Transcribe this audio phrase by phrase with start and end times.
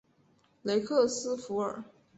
[0.63, 1.83] 雷克斯弗尔。